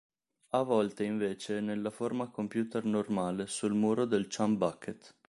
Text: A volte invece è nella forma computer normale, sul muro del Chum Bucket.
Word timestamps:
A 0.55 0.63
volte 0.63 1.03
invece 1.03 1.59
è 1.59 1.61
nella 1.61 1.91
forma 1.91 2.31
computer 2.31 2.83
normale, 2.85 3.45
sul 3.45 3.75
muro 3.75 4.05
del 4.05 4.33
Chum 4.35 4.57
Bucket. 4.57 5.13